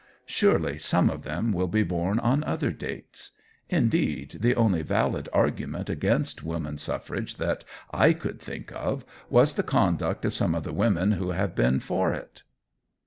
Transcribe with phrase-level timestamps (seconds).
[0.25, 3.33] Surely some of them will be born on other dates.
[3.69, 9.61] Indeed the only valid argument against woman suffrage that I could think of was the
[9.61, 12.41] conduct of some of the women who have been for it.